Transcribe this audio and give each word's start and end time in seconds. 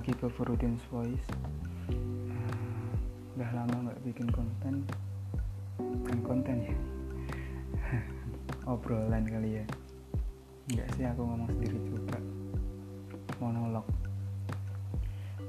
lagi 0.00 0.16
ke 0.16 0.32
Fruitins 0.32 0.80
Voice 0.88 1.28
uh, 1.92 3.36
udah 3.36 3.50
lama 3.52 3.84
nggak 3.84 4.00
bikin 4.00 4.32
konten. 4.32 4.80
Kan 5.76 6.18
konten 6.24 6.56
ya. 6.64 6.76
Obrolan 8.72 9.28
kali 9.28 9.60
ya. 9.60 9.64
Nggak 10.72 10.88
sih 10.96 11.04
aku 11.04 11.20
ngomong 11.20 11.52
sendiri 11.52 11.76
juga. 11.84 12.16
Monolog. 13.44 13.84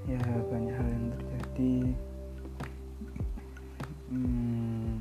Ya 0.04 0.20
banyak 0.20 0.76
hal 0.76 0.88
yang 1.00 1.08
terjadi. 1.16 1.76
Hmm, 4.12 5.00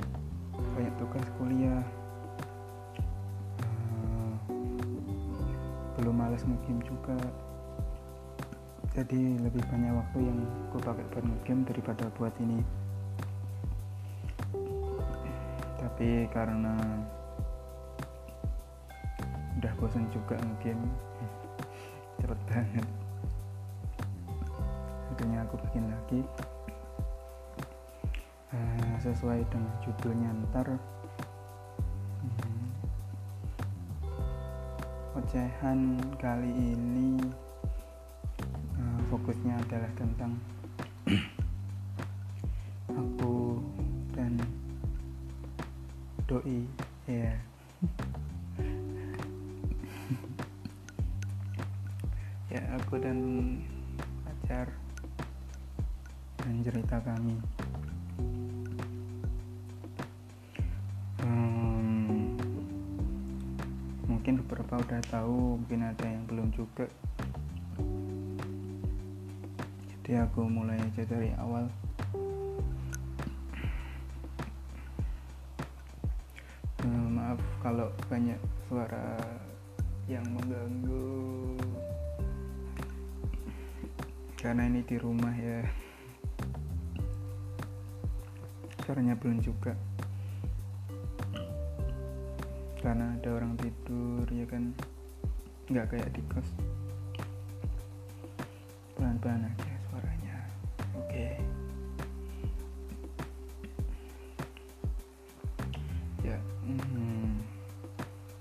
banyak 0.79 0.95
tugas 0.95 1.27
kuliah. 1.43 1.83
Uh, 3.99 4.35
belum 5.99 6.15
males 6.15 6.47
ngegame 6.47 6.87
juga 6.87 7.19
jadi 9.01 9.41
lebih 9.41 9.65
banyak 9.73 9.97
waktu 9.97 10.29
yang 10.29 10.45
gue 10.69 10.81
pakai 10.85 11.01
buat 11.09 11.25
ngegame 11.25 11.65
daripada 11.65 12.05
buat 12.21 12.37
ini. 12.37 12.61
Tapi 15.81 16.29
karena 16.29 16.77
udah 19.57 19.73
bosan 19.81 20.05
juga 20.13 20.37
ngegame 20.37 20.85
cepet 22.21 22.41
banget. 22.45 22.87
Akhirnya 25.17 25.49
aku 25.49 25.57
bikin 25.65 25.89
lagi. 25.89 26.21
Uh, 28.53 28.95
sesuai 29.01 29.49
dengan 29.49 29.73
judulnya 29.81 30.29
ntar. 30.45 30.77
Hmm, 32.21 32.69
ocehan 35.17 35.97
kali 36.21 36.53
ini 36.53 37.17
fokusnya 39.11 39.59
adalah 39.59 39.91
tentang 39.99 40.39
aku 43.03 43.59
dan 44.15 44.39
doi 46.31 46.63
ya 47.11 47.35
yeah. 47.35 47.35
ya 52.55 52.63
aku 52.79 53.03
dan 53.03 53.19
pacar 54.23 54.71
dan 56.47 56.63
cerita 56.63 57.03
kami 57.03 57.35
mungkin 64.31 64.47
beberapa 64.47 64.79
udah 64.79 65.03
tahu 65.11 65.59
mungkin 65.59 65.83
ada 65.83 66.07
yang 66.07 66.23
belum 66.31 66.55
juga 66.55 66.87
jadi 70.11 70.27
aku 70.27 70.43
mulai 70.43 70.75
aja 70.75 71.07
dari 71.07 71.31
awal. 71.39 71.71
Uh, 76.83 77.07
maaf 77.15 77.39
kalau 77.63 77.95
banyak 78.11 78.35
suara 78.67 79.23
yang 80.11 80.27
mengganggu. 80.35 81.55
Karena 84.35 84.67
ini 84.67 84.83
di 84.83 84.99
rumah 84.99 85.31
ya. 85.31 85.63
Suaranya 88.83 89.15
belum 89.15 89.39
juga. 89.39 89.79
Karena 92.83 93.15
ada 93.15 93.31
orang 93.31 93.55
tidur 93.63 94.27
ya 94.27 94.43
kan? 94.51 94.75
Nggak 95.71 95.87
kayak 95.95 96.11
di 96.19 96.23
kos. 96.27 96.51
Pelan-pelan 98.99 99.47
aja 99.47 99.70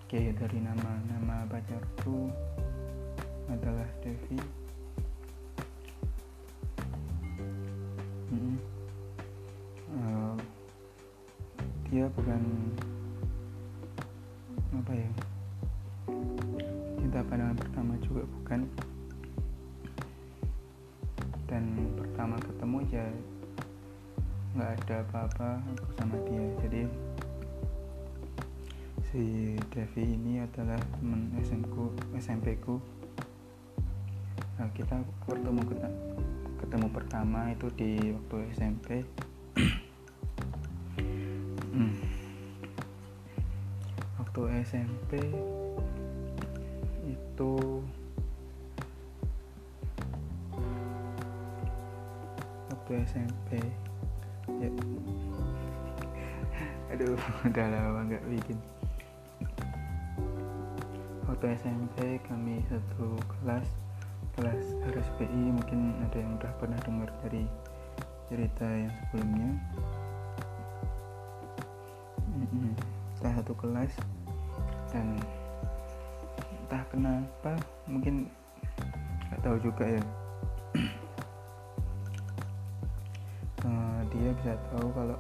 oke 0.10 0.34
dari 0.42 0.58
nama 0.58 0.92
nama 1.06 1.46
pacarku 1.46 2.34
adalah 3.46 3.86
Devi. 4.02 4.42
Hmm, 8.34 8.58
uh, 9.94 10.34
dia 11.94 12.10
bukan 12.18 12.42
SMP 32.30 32.54
ku. 32.62 32.78
Nah, 34.62 34.70
kita 34.78 35.02
bertemu 35.26 35.66
ketemu 36.62 36.88
pertama 36.94 37.50
itu 37.50 37.66
di 37.74 38.14
waktu 38.14 38.54
SMP 38.54 39.02
hmm. 41.74 41.98
waktu 44.22 44.42
SMP 44.62 45.18
itu 47.10 47.54
waktu 52.70 52.92
SMP 53.10 53.58
ya. 54.62 54.70
Aduh 56.94 57.18
udah 57.50 57.66
lama 57.74 58.06
nggak 58.06 58.22
bikin 58.30 58.62
waktu 61.40 61.56
SMP 61.56 62.20
kami 62.28 62.60
satu 62.68 63.16
kelas 63.16 63.64
kelas 64.36 64.76
RSPI 64.92 65.56
mungkin 65.56 65.96
ada 66.04 66.20
yang 66.20 66.36
udah 66.36 66.52
pernah 66.60 66.76
dengar 66.84 67.08
dari 67.24 67.48
cerita 68.28 68.68
yang 68.68 68.92
sebelumnya. 68.92 69.48
Kita 73.16 73.40
satu 73.40 73.56
kelas 73.56 73.88
dan 74.92 75.16
entah 76.60 76.84
kenapa 76.92 77.56
mungkin 77.88 78.28
nggak 79.32 79.40
tahu 79.40 79.64
juga 79.64 79.96
ya. 79.96 80.04
Dia 84.12 84.36
bisa 84.44 84.60
tahu 84.76 84.92
kalau 84.92 85.16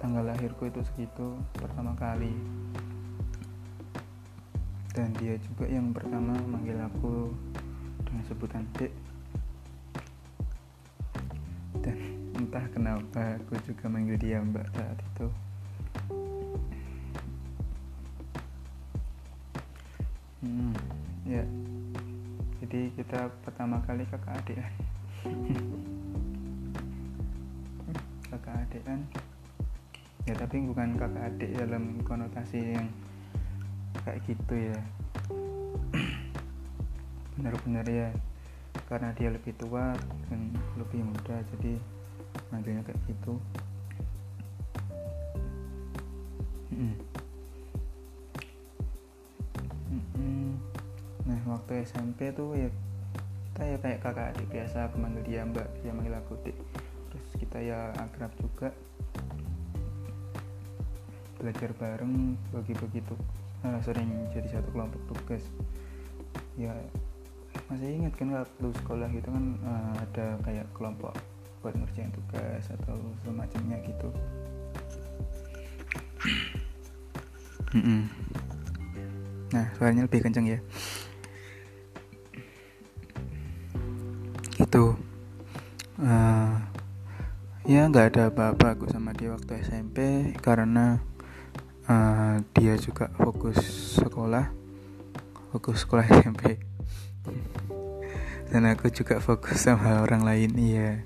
tanggal 0.00 0.24
lahirku 0.32 0.72
itu 0.72 0.80
segitu 0.80 1.36
pertama 1.60 1.92
kali 2.00 2.32
dan 4.96 5.12
dia 5.20 5.36
juga 5.44 5.68
yang 5.68 5.92
pertama 5.92 6.32
manggil 6.48 6.80
aku 6.80 7.28
dengan 8.00 8.24
sebutan 8.24 8.64
dek 8.80 8.88
dan 11.84 12.00
entah 12.32 12.64
kenapa 12.72 13.36
aku 13.36 13.60
juga 13.68 13.92
manggil 13.92 14.16
dia 14.16 14.40
mbak 14.40 14.64
saat 14.72 14.96
itu. 14.96 15.28
Hmm, 20.40 20.72
ya. 21.28 21.44
Jadi 22.64 22.88
kita 22.96 23.28
pertama 23.44 23.84
kali 23.84 24.08
kakak 24.08 24.32
adik 24.40 24.64
kakak 28.32 28.64
adik 28.64 28.80
kan. 28.80 29.04
Ya 30.24 30.32
tapi 30.40 30.64
bukan 30.64 30.96
kakak 30.96 31.36
adik 31.36 31.52
dalam 31.52 32.00
konotasi 32.00 32.80
yang 32.80 32.88
kayak 34.06 34.22
gitu 34.30 34.54
ya. 34.70 34.78
Benar-benar 37.34 37.86
ya. 37.90 38.14
Karena 38.86 39.10
dia 39.18 39.34
lebih 39.34 39.50
tua 39.58 39.98
dan 40.30 40.54
lebih 40.78 41.02
muda 41.02 41.42
jadi 41.58 41.74
manggilnya 42.54 42.86
kayak 42.86 43.02
gitu. 43.10 43.34
Nah 51.26 51.40
waktu 51.50 51.82
SMP 51.82 52.30
tuh 52.30 52.54
ya 52.54 52.70
kita 53.50 53.62
ya 53.66 53.76
kayak 53.82 53.98
kakak 54.04 54.30
adik 54.36 54.46
biasa 54.52 54.86
aku 54.86 55.00
manggil 55.00 55.24
dia 55.26 55.42
mbak 55.42 55.66
dia 55.82 55.90
manggil 55.90 56.14
aku 56.14 56.38
dik 56.46 56.54
kita 57.42 57.58
ya 57.58 57.90
akrab 57.98 58.30
juga. 58.38 58.70
Belajar 61.40 61.74
bareng 61.74 62.38
bagi-bagi 62.54 63.00
tuh 63.02 63.18
uh, 63.64 63.78
sering 63.80 64.10
jadi 64.34 64.60
satu 64.60 64.68
kelompok 64.74 65.00
tugas. 65.08 65.44
Ya 66.58 66.72
masih 67.72 68.02
ingat 68.02 68.12
kan 68.20 68.32
waktu 68.36 68.66
sekolah 68.84 69.08
gitu 69.16 69.28
kan 69.32 69.44
uh, 69.64 69.92
ada 69.96 70.36
kayak 70.44 70.66
kelompok 70.76 71.16
buat 71.64 71.72
ngerjain 71.72 72.12
tugas 72.12 72.64
atau 72.68 72.94
semacamnya 73.24 73.80
gitu. 73.86 74.08
Nah 79.50 79.66
suaranya 79.76 80.04
lebih 80.06 80.20
kenceng 80.24 80.46
ya. 80.46 80.58
Itu 84.56 84.96
uh, 86.00 86.54
ya 87.66 87.90
nggak 87.90 88.06
ada 88.14 88.22
apa-apa 88.30 88.78
aku 88.78 88.86
sama 88.88 89.12
dia 89.12 89.32
waktu 89.34 89.60
SMP 89.64 90.30
karena 90.38 91.02
uh, 91.88 92.42
dia 92.54 92.74
juga 92.78 93.10
fokus 93.18 93.58
sekolah 93.98 94.50
fokus 95.54 95.86
sekolah 95.86 96.04
SMP 96.22 96.60
dan 98.46 98.62
aku 98.70 98.88
juga 98.94 99.18
fokus 99.18 99.66
sama 99.66 100.06
orang 100.06 100.22
lain 100.22 100.52
iya. 100.54 101.02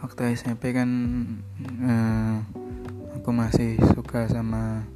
Waktu 0.00 0.32
SMP 0.32 0.72
kan 0.72 0.88
uh, 1.84 2.40
aku 3.20 3.30
masih 3.30 3.76
suka 3.92 4.24
sama 4.26 4.88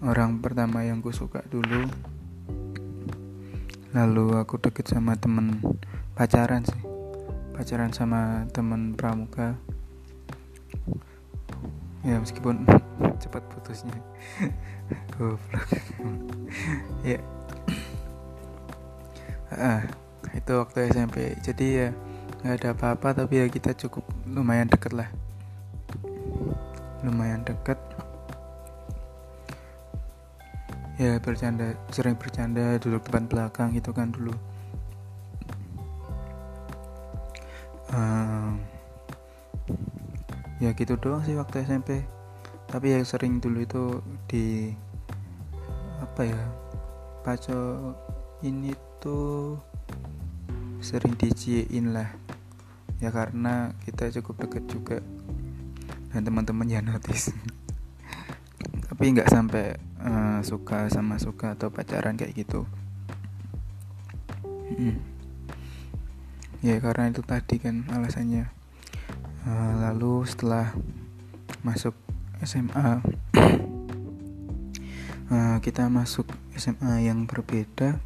orang 0.00 0.40
pertama 0.40 0.82
yang 0.88 1.04
ku 1.04 1.12
suka 1.12 1.44
dulu. 1.52 1.84
Lalu 3.92 4.40
aku 4.40 4.56
deket 4.56 4.88
sama 4.88 5.20
temen 5.20 5.60
pacaran 6.16 6.64
sih. 6.64 6.80
Pacaran 7.52 7.92
sama 7.92 8.48
temen 8.56 8.96
pramuka 8.96 9.60
ya 12.04 12.16
meskipun 12.16 12.64
cepat 13.22 13.42
putusnya. 13.52 13.96
Goblok. 15.14 15.68
Ya. 17.06 17.22
Ah 19.54 19.86
itu 20.36 20.52
waktu 20.52 20.90
SMP 20.92 21.34
jadi 21.42 21.66
ya 21.66 21.88
nggak 22.42 22.54
ada 22.60 22.68
apa-apa 22.76 23.24
tapi 23.24 23.40
ya 23.40 23.46
kita 23.48 23.74
cukup 23.74 24.04
lumayan 24.26 24.68
deket 24.68 24.92
lah. 24.94 25.08
Lumayan 27.06 27.46
deket. 27.46 27.78
Ya 31.00 31.16
bercanda 31.16 31.72
sering 31.88 32.18
bercanda 32.20 32.76
duduk 32.76 33.08
depan 33.08 33.24
belakang 33.24 33.72
gitu 33.72 33.94
kan 33.96 34.12
dulu. 34.12 34.36
Um, 37.90 38.62
ya 40.60 40.76
gitu 40.76 41.00
doang 41.00 41.24
sih 41.24 41.34
waktu 41.34 41.64
SMP 41.64 42.04
tapi 42.70 42.94
yang 42.94 43.02
sering 43.02 43.42
dulu 43.42 43.66
itu 43.66 43.84
di 44.30 44.70
apa 45.98 46.22
ya 46.22 46.40
paco 47.26 47.92
ini 48.46 48.70
tuh 49.02 49.58
sering 50.80 51.18
diciein 51.18 51.92
lah. 51.92 52.08
Ya 53.02 53.10
karena 53.10 53.74
kita 53.82 54.12
cukup 54.20 54.46
dekat 54.46 54.64
juga 54.68 54.98
dan 56.14 56.22
teman-teman 56.22 56.68
ya 56.68 56.78
notice. 56.78 57.34
Tapi 58.86 59.02
nggak 59.18 59.32
sampai 59.32 59.74
uh, 60.04 60.40
suka 60.44 60.86
sama 60.92 61.18
suka 61.18 61.58
atau 61.58 61.74
pacaran 61.74 62.14
kayak 62.14 62.38
gitu. 62.38 62.70
Hmm. 64.70 65.00
Ya 66.62 66.76
karena 66.78 67.08
itu 67.10 67.24
tadi 67.24 67.56
kan 67.58 67.88
alasannya 67.88 68.59
lalu 69.46 70.28
setelah 70.28 70.76
masuk 71.60 71.96
SMA 72.40 73.04
eh, 75.34 75.56
kita 75.60 75.88
masuk 75.92 76.24
SMA 76.56 77.04
yang 77.04 77.28
berbeda. 77.28 78.00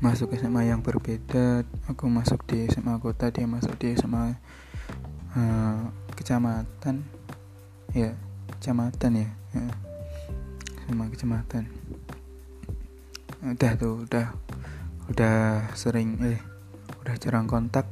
Masuk 0.00 0.32
SMA 0.32 0.72
yang 0.72 0.80
berbeda 0.80 1.68
aku 1.84 2.08
masuk 2.08 2.40
di 2.48 2.64
SMA 2.72 2.96
kota 3.00 3.28
dia 3.28 3.44
masuk 3.44 3.76
di 3.76 3.92
SMA 3.96 4.32
uh, 5.36 5.80
kecamatan. 6.16 7.04
Ya 7.92 8.16
kecamatan 8.56 9.12
ya, 9.20 9.28
ya. 9.52 9.68
sama 10.88 11.12
kecamatan. 11.12 11.68
Udah 13.44 13.72
tuh 13.76 14.08
udah 14.08 14.32
udah 15.10 15.66
sering 15.74 16.16
eh 16.22 16.38
udah 17.02 17.14
jarang 17.18 17.50
kontak. 17.50 17.86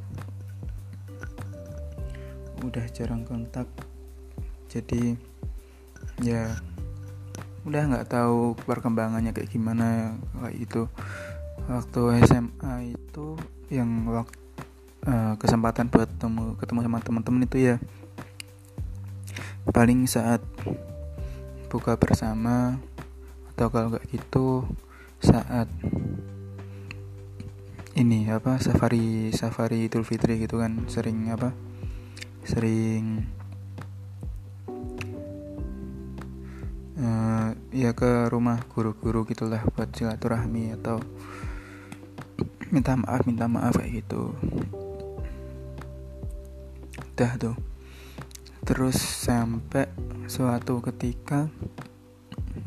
Udah 2.63 2.85
jarang 2.95 3.27
kontak. 3.27 3.67
Jadi 4.71 5.15
ya 6.23 6.55
udah 7.67 7.81
nggak 7.91 8.07
tahu 8.07 8.55
perkembangannya 8.63 9.35
kayak 9.35 9.51
gimana 9.51 10.15
kayak 10.39 10.57
itu 10.57 10.81
waktu 11.67 12.01
SMA 12.23 12.95
itu 12.95 13.35
yang 13.67 14.07
waktu 14.07 14.39
uh, 15.05 15.35
kesempatan 15.37 15.91
buat 15.91 16.07
ketemu 16.07 16.43
ketemu 16.57 16.79
sama 16.87 16.99
teman-teman 17.03 17.45
itu 17.45 17.57
ya 17.59 17.75
paling 19.69 20.07
saat 20.09 20.41
buka 21.69 21.93
bersama 21.99 22.81
atau 23.53 23.69
kalau 23.69 23.93
nggak 23.93 24.07
gitu 24.09 24.65
saat 25.21 25.69
ini 27.99 28.31
apa 28.31 28.55
safari 28.63 29.27
safari 29.35 29.91
Idul 29.91 30.07
Fitri 30.07 30.39
gitu 30.39 30.63
kan 30.63 30.87
sering 30.87 31.27
apa 31.35 31.51
sering 32.47 33.27
uh, 36.95 37.51
ya 37.75 37.91
ke 37.91 38.31
rumah 38.31 38.63
guru-guru 38.71 39.27
gitulah 39.27 39.59
buat 39.75 39.91
silaturahmi 39.91 40.79
atau 40.79 41.03
minta 42.71 42.95
maaf 42.95 43.27
minta 43.27 43.51
maaf 43.51 43.75
kayak 43.75 44.07
gitu. 44.07 44.31
Udah 47.19 47.35
tuh. 47.35 47.55
Terus 48.63 48.95
sampai 48.95 49.91
suatu 50.23 50.79
ketika 50.79 51.51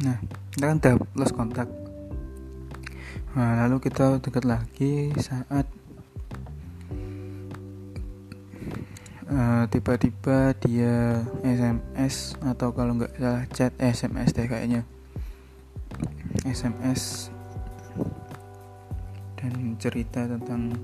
nah 0.05 0.21
kita 0.53 0.65
kan 0.69 0.77
udah 0.77 0.95
lost 1.17 1.33
kontak 1.33 1.82
Nah, 3.33 3.65
lalu 3.65 3.89
kita 3.89 4.21
dekat 4.21 4.45
lagi 4.45 5.09
saat 5.17 5.65
tiba 9.73 9.97
tiba-tiba 9.97 10.53
dia 10.61 11.25
SMS 11.41 12.37
atau 12.45 12.77
kalau 12.77 12.93
nggak 12.93 13.17
salah 13.17 13.49
chat 13.49 13.73
SMS 13.81 14.37
deh 14.37 14.45
kayaknya. 14.45 14.85
SMS 16.45 17.33
dan 19.41 19.81
cerita 19.81 20.29
tentang 20.29 20.77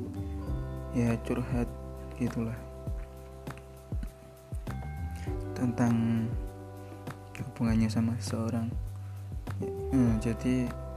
ya 0.97 1.13
curhat 1.29 1.69
gitulah. 2.17 2.57
Tentang 5.53 6.25
hubungannya 7.53 7.93
sama 7.93 8.17
seseorang 8.17 8.73
ya, 9.93 10.33
jadi 10.33 10.88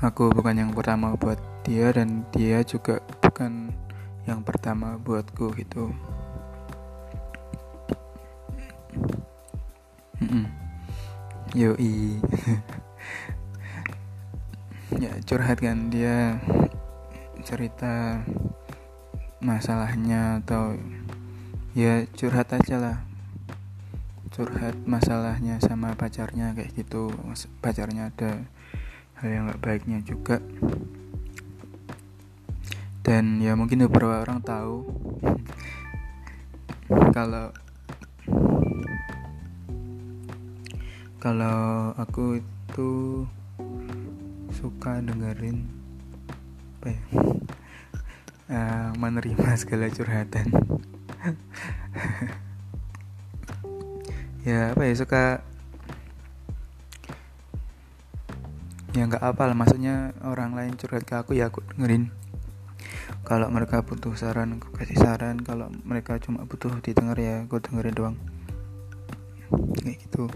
Aku 0.00 0.32
bukan 0.32 0.56
yang 0.56 0.72
pertama 0.72 1.12
buat 1.16 1.36
dia 1.64 1.92
dan 1.92 2.24
dia 2.32 2.64
juga 2.64 3.04
bukan 3.20 3.68
yang 4.24 4.40
pertama 4.40 4.96
buatku 4.96 5.52
gitu. 5.60 5.92
Yoi. 11.50 12.22
ya 15.02 15.10
curhat 15.26 15.58
kan 15.58 15.90
dia 15.90 16.38
cerita 17.42 18.22
masalahnya 19.42 20.38
atau 20.40 20.78
ya 21.74 22.06
curhat 22.14 22.54
aja 22.54 22.76
lah 22.78 22.98
curhat 24.30 24.78
masalahnya 24.86 25.58
sama 25.58 25.98
pacarnya 25.98 26.54
kayak 26.54 26.70
gitu 26.78 27.10
pacarnya 27.58 28.14
ada 28.14 28.46
hal 29.20 29.28
yang 29.28 29.52
gak 29.52 29.60
baiknya 29.60 30.00
juga. 30.00 30.40
Dan 33.04 33.36
ya 33.44 33.52
mungkin 33.52 33.84
beberapa 33.84 34.24
orang 34.24 34.40
tahu 34.40 34.88
kalau 37.16 37.52
kalau 41.20 41.92
aku 42.00 42.40
itu 42.40 42.92
suka 44.56 45.04
dengerin 45.04 45.68
apa 46.80 46.96
ya? 46.96 47.02
Uh, 48.48 48.90
menerima 49.04 49.48
segala 49.60 49.92
curhatan. 49.92 50.48
Ya 54.40 54.72
apa 54.72 54.88
ya 54.88 54.96
suka 54.96 55.44
ya 58.90 59.06
nggak 59.06 59.22
apa 59.22 59.42
lah 59.46 59.54
maksudnya 59.54 60.10
orang 60.26 60.58
lain 60.58 60.74
curhat 60.74 61.06
ke 61.06 61.14
aku 61.14 61.38
ya 61.38 61.46
aku 61.46 61.62
dengerin. 61.74 62.10
Kalau 63.22 63.46
mereka 63.46 63.86
butuh 63.86 64.16
saran 64.18 64.58
aku 64.58 64.74
kasih 64.74 64.98
saran. 64.98 65.38
Kalau 65.46 65.70
mereka 65.86 66.18
cuma 66.18 66.42
butuh 66.42 66.74
didengar 66.82 67.14
ya 67.14 67.46
aku 67.46 67.62
dengerin 67.62 67.94
doang. 67.94 68.16
Kayak 69.78 70.02
gitu. 70.02 70.26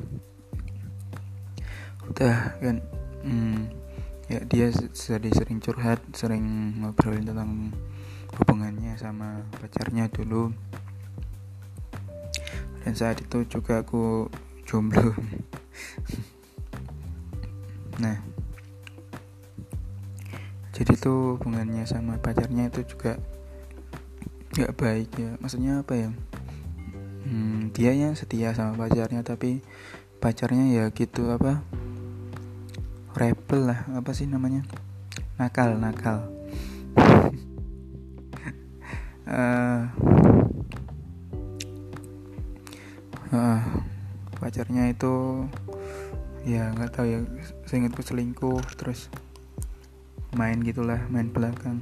Udah 2.07 2.55
kan? 2.63 2.79
Hmm, 3.25 3.73
ya 4.31 4.45
dia 4.47 4.71
jadi 4.93 5.31
sering 5.35 5.59
curhat 5.59 5.99
sering 6.15 6.45
ngobrolin 6.79 7.27
tentang 7.27 7.75
hubungannya 8.39 8.95
sama 8.95 9.43
pacarnya 9.59 10.07
dulu. 10.13 10.55
Dan 12.87 12.93
saat 12.95 13.19
itu 13.19 13.43
juga 13.51 13.83
aku 13.83 14.31
jomblo. 14.63 15.11
Nah 17.95 18.34
jadi 20.75 20.99
tuh 20.99 21.39
hubungannya 21.39 21.87
sama 21.87 22.19
pacarnya 22.19 22.67
itu 22.67 22.83
juga 22.83 23.15
nggak 24.59 24.75
baik 24.75 25.11
ya. 25.15 25.31
Maksudnya 25.39 25.87
apa 25.87 25.95
ya? 25.95 26.11
Hmm, 27.23 27.71
dia 27.71 27.95
yang 27.95 28.19
setia 28.19 28.51
sama 28.59 28.75
pacarnya 28.75 29.23
tapi 29.23 29.63
pacarnya 30.19 30.75
ya 30.75 30.85
gitu 30.91 31.31
apa 31.31 31.63
rebel 33.15 33.71
lah 33.71 33.87
apa 33.95 34.11
sih 34.11 34.27
namanya? 34.27 34.67
Nakal 35.39 35.79
nakal. 35.79 36.27
Uh, 39.25 39.89
uh, 43.33 43.61
pacarnya 44.37 44.93
itu 44.93 45.49
ya 46.45 46.69
nggak 46.77 46.93
tahu 46.93 47.07
ya 47.09 47.19
seingatku 47.65 48.05
selingkuh 48.05 48.61
terus 48.77 49.09
main 50.35 50.59
gitulah 50.61 51.01
main 51.11 51.31
belakang. 51.31 51.79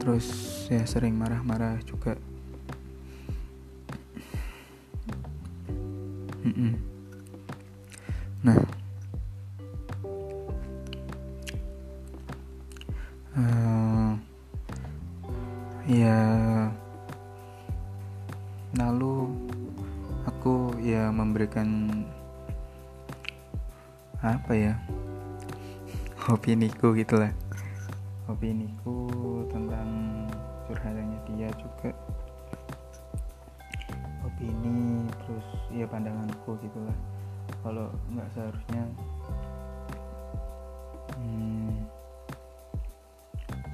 Terus 0.00 0.26
ya 0.72 0.86
sering 0.88 1.18
marah-marah 1.18 1.76
juga. 1.84 2.16
Nah. 8.40 8.56
Uh, 13.36 14.16
ya. 15.84 16.20
Lalu 18.80 19.28
aku 20.24 20.72
ya 20.80 21.12
memberikan 21.12 21.90
apa 24.24 24.52
ya 24.56 24.74
opiniku 26.28 26.92
gitulah 26.92 27.32
opiniku 28.30 29.10
tentang 29.50 29.88
curhatannya 30.70 31.18
dia 31.26 31.50
juga. 31.58 31.90
Opini 34.22 35.10
terus 35.26 35.48
ya 35.74 35.86
pandanganku 35.90 36.54
gitulah 36.62 36.94
kalau 37.66 37.90
nggak 38.14 38.30
seharusnya 38.30 38.82
hmm, 41.18 41.74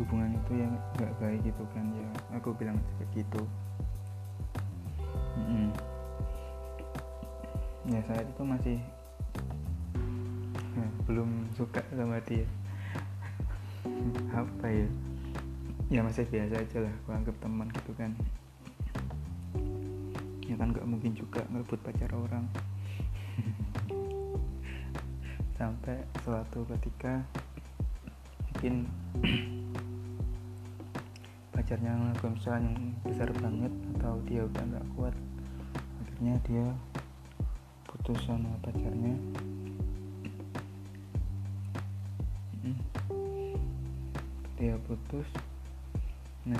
hubungan 0.00 0.32
itu 0.40 0.52
yang 0.56 0.72
nggak 0.96 1.12
baik 1.20 1.40
gitu 1.44 1.64
kan 1.76 1.84
ya. 1.92 2.08
Aku 2.40 2.56
bilang 2.56 2.80
seperti 2.80 3.22
gitu. 3.22 3.42
Hmm. 5.36 5.68
ya 7.86 8.02
saat 8.08 8.26
itu 8.26 8.42
masih 8.42 8.82
belum 11.06 11.54
suka 11.54 11.82
sama 11.94 12.18
dia. 12.26 12.46
Apa 14.34 14.66
ya? 14.66 14.88
Ya 15.86 16.02
masih 16.02 16.26
biasa 16.26 16.58
aja 16.58 16.78
lah 16.82 16.90
aku 16.90 17.08
anggap 17.14 17.36
teman 17.38 17.70
gitu 17.70 17.92
kan. 17.94 18.10
Ya 20.46 20.54
kan 20.58 20.75
nggak 20.75 20.86
mungkin 20.86 21.14
juga 21.14 21.46
ngerebut 21.50 21.78
pacar 21.86 22.10
orang. 22.10 22.50
Sampai 25.58 26.02
suatu 26.26 26.66
ketika 26.75 27.22
bikin 28.50 28.90
pacarnya 31.54 31.94
ngelakuin 31.94 32.34
kesalahan 32.36 32.66
yang 32.66 32.78
besar 33.06 33.30
banget 33.40 33.72
atau 33.96 34.14
dia 34.28 34.44
udah 34.44 34.62
nggak 34.70 34.86
kuat 34.98 35.14
akhirnya 36.04 36.34
dia 36.46 36.66
putus 37.88 38.18
sama 38.25 38.50
pacarnya 38.62 39.14
dia 44.66 44.75
putus. 44.82 45.30
Nah. 46.42 46.58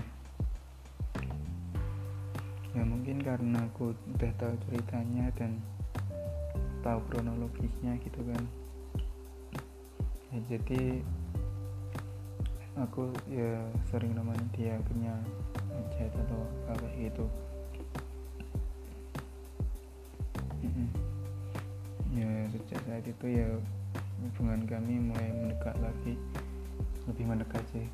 Ya 2.71 2.87
mungkin 2.87 3.19
karena 3.19 3.67
aku 3.67 3.99
udah 4.15 4.31
tahu 4.39 4.55
ceritanya 4.63 5.27
dan 5.35 5.59
tahu 6.87 7.03
kronologisnya 7.11 7.99
gitu 8.07 8.23
kan. 8.31 8.43
Ya 10.31 10.39
jadi 10.55 11.03
aku 12.79 13.11
ya 13.27 13.59
sering 13.91 14.15
nemenin 14.15 14.55
dia 14.55 14.79
akhirnya 14.79 15.19
chat 15.99 16.15
atau 16.15 16.47
apa 16.71 16.87
gitu. 16.95 17.27
Ya 22.15 22.31
sejak 22.55 22.81
saat 22.87 23.03
itu 23.03 23.27
ya 23.35 23.51
hubungan 24.23 24.63
kami 24.71 24.95
mulai 25.11 25.27
mendekat 25.35 25.75
lagi 25.83 26.15
lebih 27.07 27.25
mendekat 27.31 27.63
sih. 27.71 27.87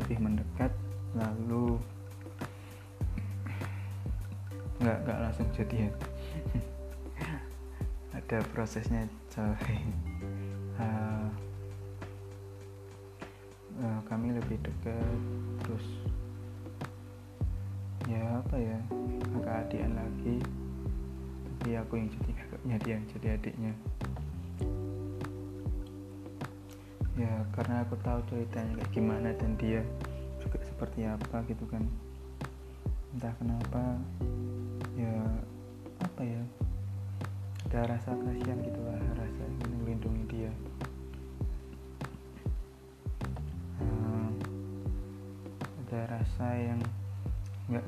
Lebih 0.00 0.18
mendekat 0.18 0.72
lalu 1.12 1.76
nggak 4.80 4.98
nggak 5.06 5.18
langsung 5.20 5.48
jadi 5.54 5.86
ya. 5.86 5.90
Ada 8.18 8.38
prosesnya 8.50 9.06
coy. 9.30 9.76
Uh, 10.80 11.28
uh, 13.78 14.00
kami 14.08 14.32
lebih 14.32 14.56
dekat 14.64 15.20
terus 15.62 15.86
ya 18.10 18.40
apa 18.40 18.56
ya 18.58 18.78
kakak 19.36 19.56
adian 19.68 19.92
lagi. 19.94 20.36
Tapi 21.62 21.78
aku 21.78 21.94
yang 21.94 22.10
jadi 22.10 22.30
kakaknya 22.34 22.76
dia 22.82 22.96
jadi 23.14 23.26
adiknya 23.38 23.72
ya 27.22 27.34
karena 27.54 27.86
aku 27.86 27.94
tahu 28.02 28.18
ceritanya 28.26 28.82
kayak 28.82 28.90
gimana 28.90 29.28
dan 29.38 29.54
dia 29.54 29.86
juga 30.42 30.58
seperti 30.66 31.06
apa 31.06 31.46
gitu 31.46 31.62
kan. 31.70 31.86
Entah 33.14 33.30
kenapa 33.38 33.82
ya 34.98 35.14
apa 36.02 36.22
ya 36.26 36.42
ada 37.70 37.94
rasa 37.94 38.10
kasihan 38.18 38.58
gitu 38.60 38.80
lah 38.82 38.98
rasa 39.14 39.42
ingin 39.46 39.70
melindungi 39.80 40.24
dia. 40.26 40.52
Hmm, 43.78 44.34
ada 45.86 46.00
rasa 46.18 46.46
yang 46.58 46.80
nggak 47.70 47.86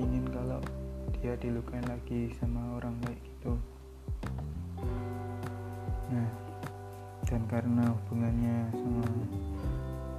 ingin 0.00 0.24
kalau 0.32 0.60
dia 1.20 1.36
dilukain 1.36 1.84
lagi 1.84 2.32
sama 2.40 2.80
orang 2.80 2.96
kayak 3.04 3.33
karena 7.54 7.86
hubungannya 7.86 8.66
sama 8.74 9.06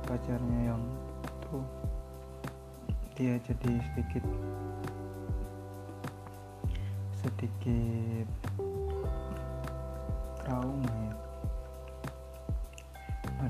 pacarnya 0.08 0.72
yang 0.72 0.80
itu 1.20 1.60
dia 3.12 3.36
jadi 3.44 3.76
sedikit 3.92 4.24
sedikit 7.20 8.28
trauma 10.40 10.88
ya. 10.88 11.16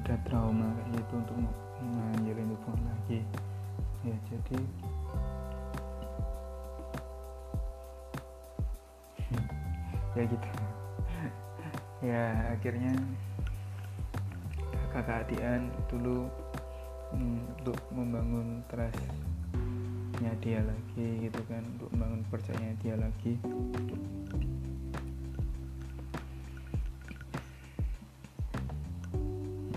Ada 0.02 0.18
trauma 0.26 0.66
kayak 0.66 0.90
gitu 0.98 1.14
untuk 1.22 1.38
menjalin 1.86 2.58
hubungan 2.58 2.90
lagi. 2.90 3.22
Ya 4.02 4.18
jadi 4.34 4.60
ya 10.18 10.24
gitu. 10.26 10.50
Ya 12.06 12.54
akhirnya 12.54 12.94
kakak 14.96 15.28
adian 15.28 15.68
dulu 15.92 16.32
hmm, 17.12 17.60
untuk 17.60 17.76
membangun 17.92 18.64
trustnya 18.72 20.32
dia 20.40 20.64
lagi 20.64 21.28
gitu 21.28 21.42
kan 21.52 21.68
untuk 21.76 21.92
membangun 21.92 22.24
percaya 22.32 22.72
dia 22.80 22.96
lagi 22.96 23.36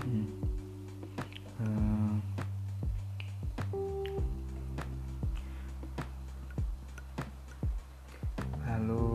hmm. 0.07 0.27
lalu 8.71 9.11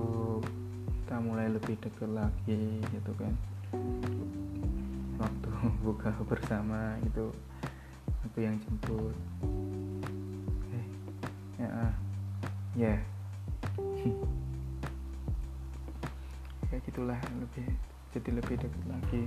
kita 1.01 1.17
mulai 1.25 1.49
lebih 1.49 1.81
dekat 1.81 2.13
lagi 2.13 2.85
gitu 2.93 3.17
kan 3.17 3.33
bersama 6.55 6.95
itu 7.03 7.35
aku 8.23 8.47
yang 8.47 8.55
jemput. 8.63 9.11
Eh 10.71 10.87
ya 11.59 11.67
ah. 11.67 11.95
ya. 12.79 12.95
Ya 16.71 16.79
gitulah. 16.87 17.19
Lebih 17.43 17.67
jadi 18.15 18.31
lebih 18.39 18.55
dekat 18.55 18.85
lagi. 18.87 19.23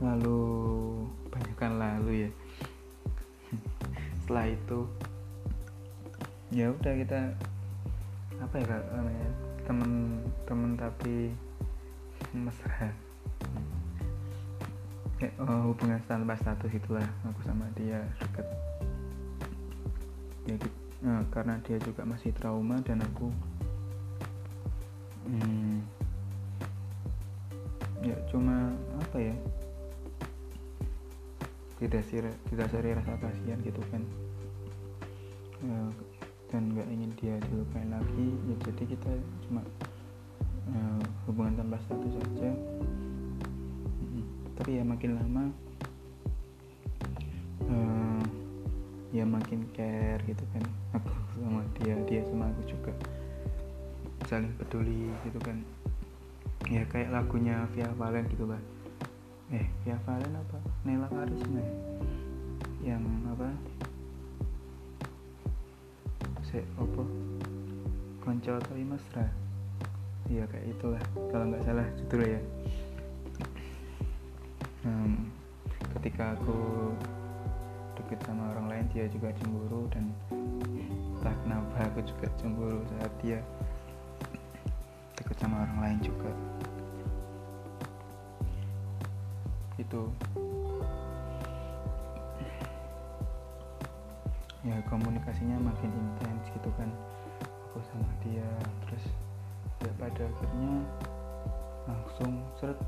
Lalu 0.00 0.40
banyakkan 1.28 1.72
lalu 1.76 2.12
ya. 2.24 2.30
Setelah 4.24 4.48
itu 4.48 4.88
ya 6.48 6.72
udah 6.72 6.96
kita 6.96 7.20
apa 8.40 8.54
ya 8.56 8.80
namanya? 8.96 9.28
Temen 9.68 9.92
temen 10.48 10.80
tapi 10.80 11.36
mesra 12.36 12.92
kayak 15.22 15.38
oh, 15.38 15.70
hubungan 15.70 16.02
tanpa 16.10 16.34
status 16.34 16.72
itulah 16.74 17.06
aku 17.22 17.40
sama 17.46 17.70
dia 17.78 18.02
deket 18.18 18.46
ya 20.50 20.54
gitu. 20.58 20.68
Nah, 21.02 21.22
karena 21.34 21.58
dia 21.66 21.78
juga 21.82 22.06
masih 22.06 22.30
trauma 22.34 22.78
dan 22.82 23.02
aku 23.02 23.30
hmm, 25.26 25.82
ya 28.02 28.16
cuma 28.30 28.74
apa 28.98 29.18
ya? 29.18 29.34
Tidak 31.82 32.02
sih 32.06 32.22
tidak 32.50 32.70
seri 32.70 32.94
rasa 32.94 33.18
kasihan 33.18 33.58
gitu 33.66 33.82
kan. 33.90 34.02
Ya, 35.62 35.78
dan 36.50 36.70
nggak 36.74 36.88
ingin 36.90 37.10
dia 37.18 37.34
dilupain 37.46 37.90
lagi 37.90 38.28
ya 38.50 38.54
jadi 38.66 38.82
kita 38.94 39.10
cuma 39.46 39.62
uh, 40.72 41.02
hubungan 41.28 41.56
tanpa 41.60 41.76
status 41.86 42.12
saja 42.18 42.50
hmm, 44.00 44.24
tapi 44.58 44.80
ya 44.80 44.84
makin 44.84 45.10
lama 45.16 45.44
uh, 47.68 48.24
ya 49.12 49.28
makin 49.28 49.68
care 49.76 50.20
gitu 50.24 50.44
kan. 50.56 50.64
Aku 50.96 51.12
sama 51.36 51.60
dia 51.80 51.96
dia 52.08 52.24
sama 52.24 52.48
aku 52.48 52.62
juga 52.64 52.92
saling 54.28 54.52
peduli 54.56 55.12
gitu 55.28 55.38
kan. 55.44 55.60
Ya 56.70 56.88
kayak 56.88 57.12
lagunya 57.12 57.68
Via 57.76 57.90
Valen 57.92 58.24
gitu 58.32 58.48
lah 58.48 58.62
eh 59.52 59.68
Via 59.84 60.00
Valen 60.08 60.32
apa? 60.32 60.58
Nela 60.88 61.08
Karisma 61.12 61.60
ya? 61.60 61.72
yang 62.96 63.04
apa? 63.28 63.52
Se 66.48 66.64
opo 66.80 67.04
konco 68.24 68.56
atau 68.56 68.74
mesra 68.80 69.28
iya 70.32 70.44
kayak 70.48 70.66
itulah. 70.72 71.02
Kalau 71.28 71.44
nggak 71.52 71.64
salah 71.68 71.84
judulnya 72.00 72.40
ya. 72.40 72.40
Um, 74.88 75.28
ketika 76.00 76.34
aku 76.40 76.56
deket 78.00 78.18
sama 78.24 78.50
orang 78.56 78.66
lain 78.72 78.84
dia 78.90 79.04
juga 79.12 79.28
cemburu 79.36 79.86
dan 79.92 80.08
tak 81.20 81.36
kenapa 81.44 81.76
aku 81.92 82.00
juga 82.08 82.26
cemburu 82.40 82.80
saat 82.96 83.12
dia 83.20 83.38
deket 85.20 85.36
sama 85.36 85.68
orang 85.68 85.78
lain 85.84 85.98
juga. 86.00 86.32
Itu. 89.76 90.08
Ya 94.64 94.78
komunikasinya 94.88 95.60
makin 95.60 95.90
intens 95.92 96.48
gitu 96.56 96.70
kan. 96.80 96.88
Aku 97.68 97.84
sama 97.92 98.08
dia 98.24 98.46
terus 98.88 99.04
ya 99.82 99.92
pada 99.98 100.22
akhirnya 100.22 100.74
langsung 101.90 102.32
seret. 102.56 102.78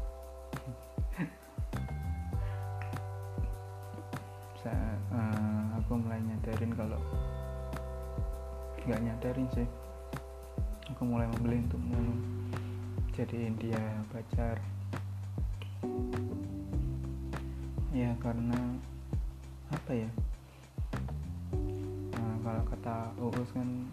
Saat 4.63 5.01
uh, 5.11 5.77
aku 5.83 5.99
mulai 5.99 6.23
nyadarin 6.23 6.73
kalau 6.73 7.01
nggak 8.87 9.02
nyadarin 9.02 9.49
sih. 9.52 9.69
Aku 10.95 11.02
mulai 11.02 11.26
membeli 11.35 11.67
untuk 11.67 11.83
jadiin 13.15 13.54
dia 13.59 13.83
pacar 14.11 14.59
ya 17.95 18.11
karena 18.19 18.59
apa 19.71 19.93
ya? 19.95 20.11
Kalau 22.45 22.63
kata 22.69 22.97
Uus 23.23 23.50
kan 23.57 23.89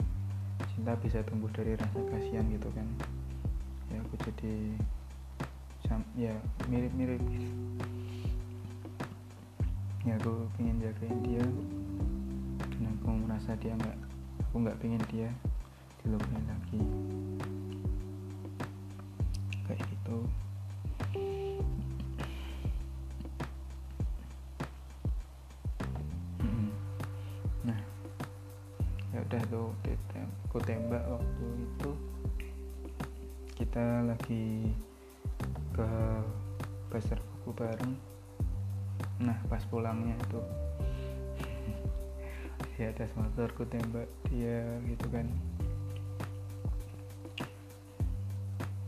cinta 0.76 0.93
bisa 1.00 1.24
tumbuh 1.26 1.50
dari 1.54 1.74
rasa 1.78 2.00
kasihan 2.12 2.45
gitu 2.52 2.69
kan. 2.74 2.88
Ya 3.89 3.97
aku 4.02 4.15
jadi 4.30 4.54
ya 6.15 6.34
mirip-mirip. 6.71 7.21
Ya 10.08 10.15
aku 10.17 10.45
pengen 10.56 10.82
jagain 10.82 11.19
dia. 11.26 11.43
Dan 12.78 12.97
aku 13.00 13.10
merasa 13.28 13.54
dia 13.60 13.74
nggak 13.76 13.97
aku 14.52 14.56
nggak 14.67 14.80
pengen 14.84 15.04
dia 15.08 15.30
dilupain 16.02 16.43
lagi 16.50 16.82
atas 43.02 43.18
motor 43.18 43.50
ku 43.58 43.66
tembak 43.66 44.06
dia 44.30 44.62
gitu 44.86 45.10
kan. 45.10 45.26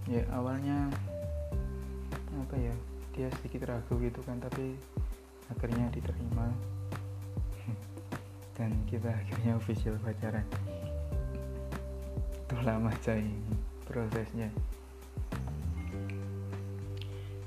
Ya 0.05 0.21
awalnya 0.37 0.85
apa 2.37 2.53
ya 2.61 2.69
dia 3.17 3.25
sedikit 3.41 3.65
ragu 3.65 3.97
gitu 3.97 4.21
kan 4.21 4.37
tapi 4.37 4.77
akhirnya 5.49 5.89
diterima. 5.89 6.45
Dan 8.53 8.85
kita 8.85 9.09
akhirnya 9.09 9.57
official 9.57 9.97
pacaran. 10.05 10.45
Itu 12.45 12.55
lama 12.61 12.93
coy 13.01 13.33
prosesnya. 13.89 14.53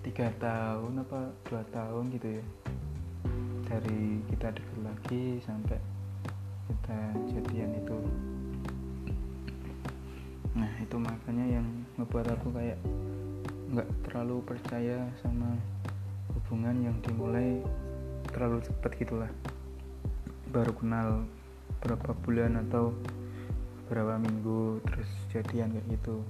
Tiga 0.02 0.34
tahun 0.42 0.98
apa 0.98 1.30
dua 1.46 1.62
tahun 1.70 2.10
gitu 2.10 2.42
ya. 2.42 2.44
Dari 3.70 4.18
kita 4.34 4.50
deket 4.50 4.78
lagi 4.82 5.38
sampai 5.46 5.95
kita 6.86 7.02
jadian 7.34 7.70
itu. 7.82 7.98
Nah 10.54 10.70
itu 10.78 10.96
makanya 11.02 11.58
yang 11.58 11.66
ngebuat 11.98 12.30
aku 12.38 12.54
kayak 12.54 12.78
nggak 13.74 13.90
terlalu 14.06 14.38
percaya 14.46 15.10
sama 15.18 15.58
hubungan 16.30 16.86
yang 16.86 16.94
dimulai 17.02 17.58
terlalu 18.30 18.62
cepat 18.62 18.94
gitulah. 19.02 19.30
Baru 20.54 20.78
kenal 20.78 21.26
berapa 21.82 22.14
bulan 22.22 22.62
atau 22.70 22.94
berapa 23.90 24.22
minggu 24.22 24.78
terus 24.86 25.10
jadian 25.34 25.74
kayak 25.74 25.90
gitu. 25.90 26.22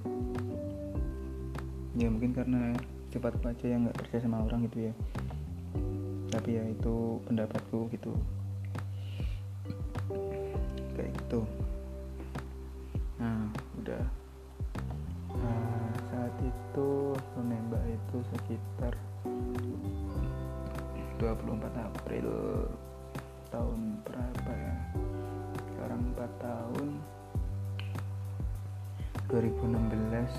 Ya 2.00 2.08
mungkin 2.08 2.32
karena 2.32 2.72
cepat 3.12 3.44
aja 3.44 3.76
yang 3.76 3.84
nggak 3.84 4.00
percaya 4.00 4.24
sama 4.24 4.40
orang 4.40 4.64
gitu 4.72 4.88
ya. 4.88 4.92
Tapi 6.32 6.48
ya 6.56 6.64
itu 6.64 7.20
pendapatku 7.28 7.92
gitu 7.92 8.16
kayak 10.96 11.12
gitu. 11.12 11.44
Nah 13.20 13.52
udah. 13.84 14.04
Nah, 15.36 15.92
saat 16.08 16.32
itu 16.40 17.12
aku 17.12 17.38
nembak 17.44 17.84
itu 17.84 18.16
sekitar 18.32 18.96
24 21.20 21.60
April 21.76 22.28
tahun 23.52 24.00
berapa 24.08 24.50
ya? 24.56 24.76
Sekarang 25.68 26.00
4 26.16 26.24
tahun. 26.40 26.88
2016 29.26 30.32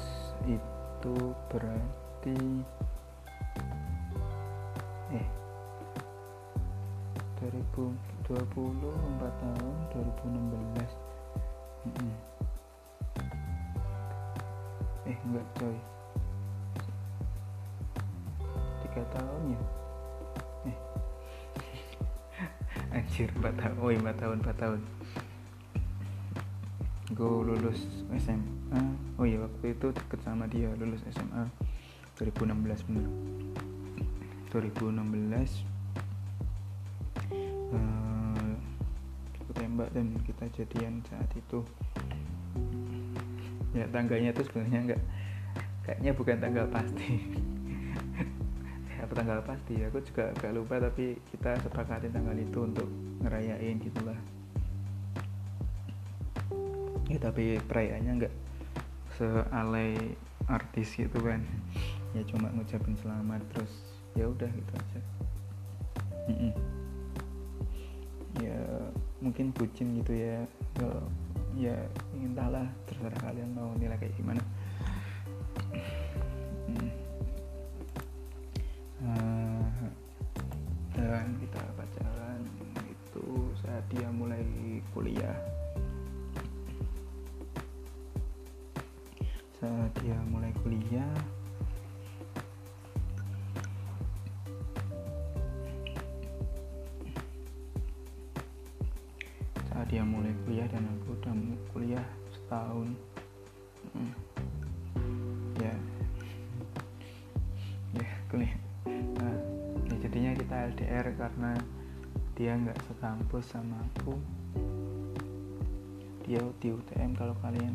itu 0.48 1.15
berarti 1.52 2.39
eh 5.12 5.28
2020 7.58 7.98
4 8.28 9.41
tahun 9.41 9.74
2016 9.98 11.89
hmm. 11.89 12.13
eh 15.08 15.17
enggak 15.26 15.48
coy. 15.58 15.78
3 18.93 19.15
tahun 19.15 19.41
ya? 19.50 19.62
Anjir 23.00 23.30
4 23.34 23.41
tahun 23.58 23.76
oh 23.82 23.89
iya 23.89 24.06
4 24.06 24.22
tahun 24.22 24.38
4 24.46 24.62
tahun. 24.62 24.82
Gue 27.17 27.41
lulus 27.41 27.89
SMA 28.22 28.82
oh 29.17 29.26
iya 29.26 29.41
waktu 29.41 29.74
itu 29.74 29.89
deket 29.89 30.22
sama 30.22 30.46
dia 30.46 30.70
lulus 30.78 31.02
SMA 31.10 31.50
2016 32.22 32.86
bener. 32.86 33.10
2016 34.54 35.77
uh, 37.74 38.54
tembak 39.58 39.90
dan 39.92 40.14
kita 40.24 40.46
jadian 40.54 41.02
saat 41.10 41.30
itu. 41.34 41.66
Ya 43.74 43.86
tangganya 43.90 44.34
itu 44.34 44.42
sebenarnya 44.48 44.80
enggak 44.90 45.02
kayaknya 45.86 46.12
bukan 46.14 46.38
tanggal 46.38 46.66
pasti. 46.70 47.10
Apa 49.04 49.14
tanggal 49.14 49.40
pasti? 49.46 49.74
Aku 49.88 50.04
juga 50.04 50.34
agak 50.36 50.52
lupa 50.54 50.78
tapi 50.78 51.18
kita 51.34 51.58
sepakatin 51.64 52.14
tanggal 52.14 52.38
itu 52.38 52.60
untuk 52.64 52.90
ngerayain 53.24 53.80
gitulah. 53.82 54.20
Ya 57.08 57.18
tapi 57.24 57.58
perayaannya 57.66 58.12
nggak 58.26 58.36
sealai 59.16 59.96
artis 60.52 60.94
gitu 60.94 61.18
kan. 61.24 61.42
Ya 62.12 62.22
cuma 62.28 62.52
ngucapin 62.52 63.00
selamat 63.00 63.42
terus 63.54 63.74
ya 64.18 64.28
udah 64.28 64.50
gitu 64.50 64.72
aja. 64.76 65.00
Mm 66.28 66.38
-mm. 66.52 66.77
Ya 68.41 68.60
mungkin 69.21 69.52
bucin 69.56 69.97
gitu 70.02 70.13
ya. 70.13 70.45
Ya 71.58 71.73
entahlah 72.13 72.69
terserah 72.86 73.17
kalian 73.17 73.50
mau 73.58 73.73
nilai 73.82 73.97
kayak 73.97 74.13
gimana 74.13 74.41
sekampus 113.38 113.54
sama 113.54 113.78
aku 113.93 114.17
dia 116.26 116.41
di 116.58 116.73
UTM 116.73 117.13
kalau 117.13 117.38
kalian 117.45 117.71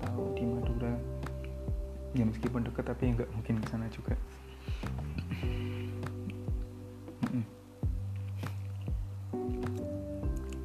tahu 0.00 0.32
di 0.32 0.42
Madura. 0.48 0.96
Ya 2.16 2.24
meskipun 2.24 2.64
dekat 2.64 2.88
tapi 2.88 3.12
nggak 3.12 3.28
mungkin 3.36 3.60
ke 3.60 3.66
sana 3.68 3.86
juga. 3.92 4.16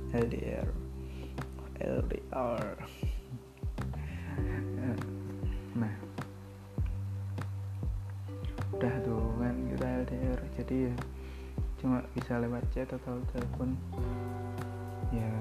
LDR 0.10 0.68
LDR 1.80 2.66
nah. 5.76 5.96
Udah 8.74 8.96
tuh 9.06 9.24
kan 9.38 9.56
kita 9.76 9.86
LDR 10.08 10.40
jadi 10.58 10.76
ya 10.88 10.96
cuma 11.80 12.04
bisa 12.12 12.36
lewat 12.36 12.64
chat 12.76 12.88
atau 12.92 13.16
telepon. 13.32 13.74
Ya 15.16 15.32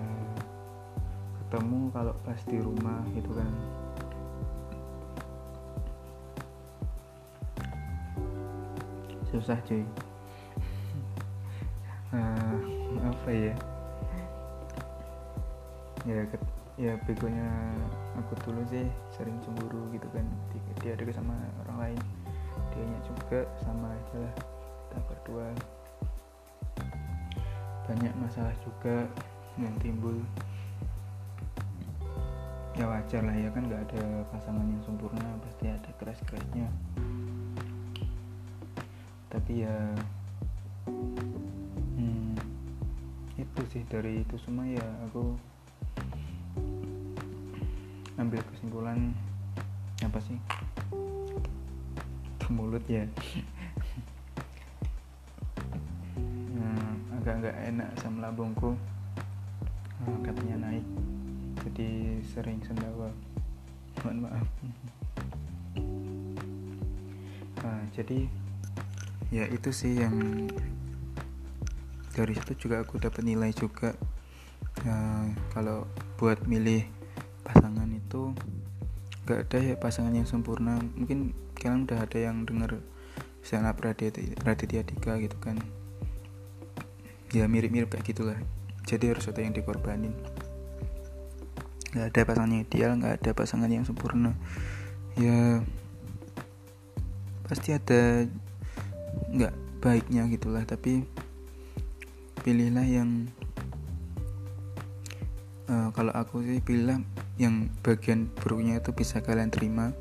ketemu 1.45 1.91
kalau 1.91 2.15
pas 2.23 2.41
di 2.47 2.59
rumah 2.63 3.03
gitu 3.13 3.31
kan. 3.35 3.53
Susah 9.29 9.59
cuy. 9.67 9.85
Uh, 12.15 12.57
apa 13.13 13.31
ya? 13.31 13.55
Ya 16.07 16.23
ya 16.79 16.95
begonya 17.05 17.51
aku 18.15 18.39
dulu 18.47 18.63
sih 18.71 18.87
sering 19.13 19.37
cemburu 19.43 19.91
gitu 19.91 20.07
kan. 20.15 20.25
Dia 20.81 20.95
ada 20.95 21.05
sama 21.11 21.35
orang 21.67 21.77
lain. 21.91 22.01
Dianya 22.73 23.01
juga 23.03 23.43
sama 23.67 23.91
aja 23.91 24.17
lah 24.23 24.35
kita 24.89 25.05
berdua 25.05 25.47
banyak 27.89 28.13
masalah 28.21 28.53
juga 28.61 29.09
yang 29.57 29.73
timbul. 29.81 30.21
Ya 32.79 32.87
wajar 32.87 33.27
lah 33.27 33.35
ya 33.35 33.51
kan 33.51 33.67
nggak 33.67 33.91
ada 33.91 34.23
pasangan 34.31 34.63
yang 34.63 34.83
sempurna 34.87 35.27
pasti 35.43 35.67
ada 35.67 35.91
keras 35.99 36.23
kerasnya 36.31 36.71
tapi 39.29 39.61
ya 39.61 39.77
hmm, 41.97 42.33
itu 43.37 43.63
sih 43.69 43.85
dari 43.93 44.25
itu 44.25 44.37
semua 44.41 44.65
ya 44.65 44.87
aku 45.09 45.37
ambil 48.17 48.41
kesimpulan 48.49 49.13
apa 50.01 50.19
sih 50.25 50.41
ke 52.41 52.49
mulut 52.49 52.83
ya 52.89 53.05
hmm, 57.29 57.45
agak-agak 57.45 57.57
enak 57.69 57.91
sama 58.01 58.19
lambungku. 58.25 58.73
Hmm, 60.01 60.19
katanya 60.25 60.57
naik. 60.65 60.87
Jadi 61.61 61.89
sering 62.25 62.61
sendawa. 62.65 63.13
Mohon 64.01 64.19
maaf. 64.25 64.49
Nah, 67.61 67.83
jadi 67.97 68.25
ya 69.29 69.45
itu 69.53 69.69
sih 69.69 70.01
yang 70.01 70.49
dari 72.17 72.33
situ 72.33 72.67
juga 72.69 72.81
aku 72.81 72.97
dapat 72.97 73.21
nilai 73.21 73.53
juga. 73.53 73.93
Ya, 74.87 74.97
kalau 75.53 75.85
buat 76.17 76.49
milih 76.49 76.87
pasangan 77.45 77.93
itu 77.93 78.33
gak 79.29 79.53
ada 79.53 79.59
ya 79.61 79.75
pasangan 79.77 80.17
yang 80.17 80.25
sempurna. 80.25 80.81
Mungkin 80.97 81.37
kalian 81.61 81.85
udah 81.85 82.09
ada 82.09 82.19
yang 82.19 82.49
denger 82.49 82.81
Raditya, 83.49 84.13
Raditya 84.45 84.83
Dika 84.85 85.17
gitu 85.21 85.37
kan 85.41 85.57
ya 87.33 87.45
mirip-mirip 87.49 87.93
kayak 87.93 88.07
gitulah. 88.09 88.39
Jadi 88.89 89.13
harus 89.13 89.29
ada 89.29 89.45
yang 89.45 89.53
dikorbanin. 89.53 90.15
Gak 91.93 92.13
ada 92.13 92.21
pasangan 92.25 92.53
yang 92.53 92.63
ideal 92.65 92.93
gak 93.01 93.15
ada 93.21 93.31
pasangan 93.33 93.71
yang 93.73 93.85
sempurna. 93.85 94.33
Ya 95.19 95.65
pasti 97.49 97.73
ada 97.73 98.29
nggak 99.33 99.55
baiknya 99.81 100.29
gitulah 100.29 100.69
tapi 100.69 101.09
pilihlah 102.45 102.85
yang 102.85 103.25
uh, 105.73 105.89
kalau 105.97 106.13
aku 106.13 106.45
sih 106.45 106.61
pilihlah 106.61 107.01
yang 107.41 107.73
bagian 107.81 108.29
buruknya 108.37 108.85
itu 108.85 108.93
bisa 108.93 109.25
kalian 109.25 109.49
terima 109.49 109.97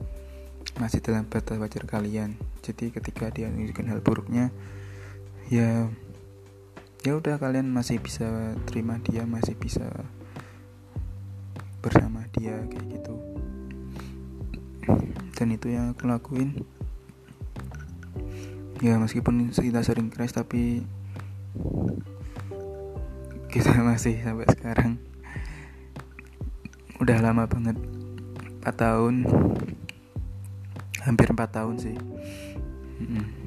masih 0.77 1.01
dalam 1.01 1.25
batas 1.25 1.57
wajar 1.57 1.89
kalian. 1.89 2.37
Jadi 2.61 2.93
ketika 2.93 3.31
dia 3.33 3.49
menunjukkan 3.49 3.87
hal 3.89 3.99
buruknya 4.03 4.53
ya 5.47 5.89
ya 7.07 7.15
udah 7.15 7.39
kalian 7.39 7.71
masih 7.71 8.03
bisa 8.03 8.27
terima 8.67 8.99
dia 8.99 9.23
masih 9.23 9.55
bisa 9.55 9.87
bersama 11.79 12.27
dia 12.35 12.59
kayak 12.67 12.99
gitu. 12.99 13.15
Dan 15.39 15.55
itu 15.55 15.71
yang 15.71 15.95
aku 15.95 16.03
lakuin. 16.03 16.67
Ya 18.83 18.99
meskipun 18.99 19.55
kita 19.55 19.87
sering 19.87 20.11
crash 20.11 20.35
tapi 20.35 20.83
kita 23.55 23.71
masih 23.87 24.19
sampai 24.19 24.51
sekarang. 24.51 24.99
Udah 26.99 27.23
lama 27.23 27.47
banget. 27.47 27.79
4 28.67 28.75
tahun. 28.75 29.23
Hampir 31.07 31.31
4 31.31 31.55
tahun 31.55 31.75
sih. 31.79 31.95
Hmm. 32.99 33.46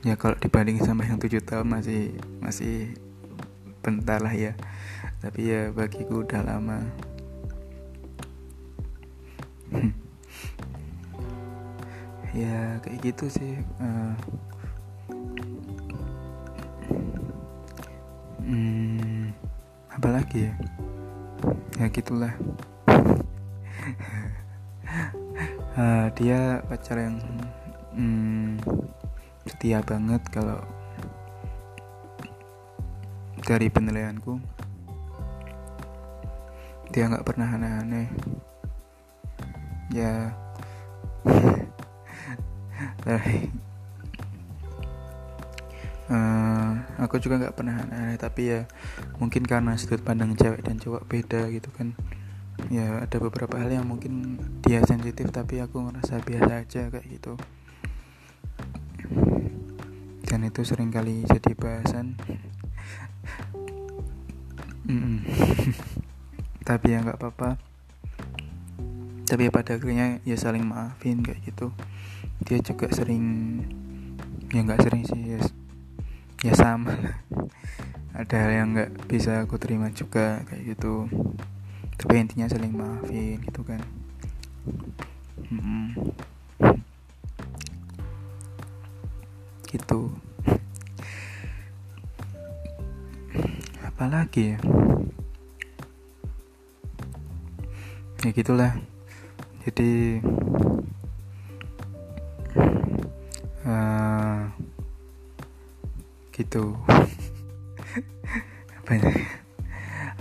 Ya 0.00 0.16
kalau 0.16 0.32
dibanding 0.40 0.80
sama 0.80 1.04
yang 1.04 1.20
7 1.20 1.44
tahun 1.44 1.68
masih 1.68 2.16
masih 2.40 2.96
bentar 3.84 4.20
lah 4.20 4.32
ya. 4.32 4.56
Tapi 5.20 5.40
ya 5.52 5.68
bagiku 5.72 6.24
udah 6.24 6.40
lama. 6.44 6.80
Ya 12.30 12.78
kayak 12.86 13.10
gitu 13.10 13.26
sih 13.26 13.58
uh, 13.82 14.14
hmm, 18.38 19.34
apa 19.90 20.08
lagi 20.14 20.46
ya? 20.46 20.54
Ya 21.74 21.90
gitulah. 21.90 22.30
Uh, 25.74 26.06
dia 26.22 26.62
pacar 26.70 27.02
yang 27.02 27.18
hmm, 27.98 28.62
setia 29.60 29.84
banget 29.84 30.24
kalau 30.32 30.56
dari 33.44 33.68
penilaianku. 33.68 34.40
Dia 36.88 37.12
nggak 37.12 37.28
pernah 37.28 37.44
aneh-aneh. 37.44 38.08
Ya. 39.92 40.32
Uh, 46.10 46.74
aku 46.98 47.22
juga 47.22 47.38
nggak 47.38 47.54
pernah 47.54 47.86
aneh 47.86 48.18
tapi 48.18 48.50
ya 48.50 48.66
mungkin 49.22 49.46
karena 49.46 49.78
sudut 49.78 50.02
pandang 50.02 50.34
cewek 50.34 50.66
dan 50.66 50.82
cowok 50.82 51.06
beda 51.06 51.46
gitu 51.54 51.70
kan. 51.70 51.94
Ya 52.66 52.98
ada 52.98 53.22
beberapa 53.22 53.54
hal 53.62 53.70
yang 53.70 53.86
mungkin 53.86 54.34
dia 54.66 54.82
sensitif 54.82 55.30
tapi 55.30 55.62
aku 55.62 55.86
ngerasa 55.86 56.18
biasa 56.26 56.66
aja 56.66 56.82
kayak 56.90 57.06
gitu 57.14 57.38
dan 60.40 60.48
itu 60.48 60.64
sering 60.64 60.88
kali 60.88 61.20
jadi 61.28 61.52
bahasan. 61.52 62.16
Tapi 66.64 66.86
ya 66.88 67.04
nggak 67.04 67.20
apa-apa. 67.20 67.60
Tapi 69.28 69.42
ya 69.44 69.52
pada 69.52 69.76
akhirnya 69.76 70.24
ya 70.24 70.40
saling 70.40 70.64
maafin 70.64 71.20
kayak 71.20 71.44
gitu. 71.44 71.76
Dia 72.48 72.56
juga 72.64 72.88
sering 72.88 73.60
ya 74.48 74.64
nggak 74.64 74.80
sering 74.80 75.04
sih 75.04 75.36
ya, 75.36 75.44
ya 76.40 76.56
sama. 76.56 76.96
Ada 78.24 78.40
hal 78.40 78.64
yang 78.64 78.72
nggak 78.72 79.12
bisa 79.12 79.44
aku 79.44 79.60
terima 79.60 79.92
juga 79.92 80.40
kayak 80.48 80.72
gitu. 80.72 81.04
Tapi 82.00 82.16
intinya 82.16 82.48
saling 82.48 82.72
maafin 82.72 83.44
gitu 83.44 83.60
kan. 83.60 83.84
Hmm. 85.52 85.92
gitu 89.70 90.10
apalagi 94.00 94.56
ya? 94.56 94.58
Ya 98.24 98.32
gitulah. 98.32 98.72
Jadi 99.60 100.24
uh, 103.68 104.48
gitu. 106.32 106.80
Apa 108.80 108.90
ini? 108.96 109.12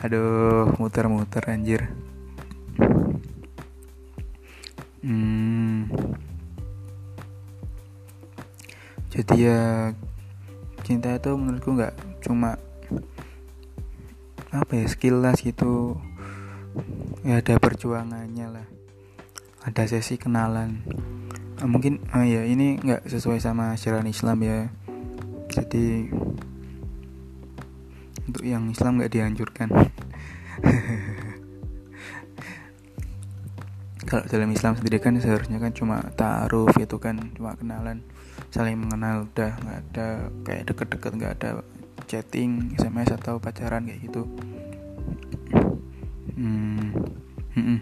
Aduh 0.03 0.75
muter-muter 0.75 1.47
anjir. 1.47 1.87
Hmm, 4.99 5.87
jadi 9.07 9.35
ya 9.39 9.61
cinta 10.83 11.15
itu 11.15 11.31
menurutku 11.31 11.79
nggak 11.79 11.95
cuma 12.19 12.59
apa 14.49 14.81
ya 14.81 14.85
skillless 14.89 15.45
gitu. 15.45 15.97
Ya 17.21 17.41
ada 17.41 17.61
perjuangannya 17.61 18.47
lah. 18.49 18.67
Ada 19.65 19.85
sesi 19.85 20.17
kenalan. 20.17 20.81
Ah, 21.59 21.67
mungkin 21.67 21.99
oh 22.15 22.23
ya 22.23 22.47
ini 22.47 22.79
nggak 22.79 23.05
sesuai 23.05 23.37
sama 23.43 23.75
syariat 23.77 24.07
Islam 24.07 24.41
ya. 24.41 24.71
Jadi 25.49 26.07
untuk 28.29 28.45
yang 28.45 28.69
Islam 28.73 28.97
nggak 29.01 29.13
dianjurkan. 29.13 29.69
Kalau 34.09 34.25
dalam 34.25 34.49
Islam 34.49 34.73
sendiri 34.73 34.97
kan 34.97 35.13
seharusnya 35.21 35.61
kan 35.61 35.69
cuma 35.69 36.01
taruh 36.17 36.73
itu 36.81 36.97
kan 36.97 37.19
cuma 37.37 37.53
kenalan. 37.53 38.01
Saling 38.49 38.81
mengenal 38.81 39.29
udah 39.29 39.53
nggak 39.61 39.79
ada 39.93 40.33
kayak 40.41 40.65
deket-deket 40.65 41.11
nggak 41.13 41.33
ada 41.37 41.61
chatting 42.07 42.77
SMS 42.77 43.15
atau 43.17 43.41
pacaran 43.41 43.83
kayak 43.83 44.01
gitu. 44.05 44.23
Hmm, 46.39 46.95
hmm, 47.57 47.79